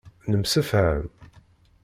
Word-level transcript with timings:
Nemsefham. 0.29 1.03